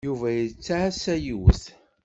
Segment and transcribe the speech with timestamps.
[0.07, 1.63] Yuba yettɛassa yiwet.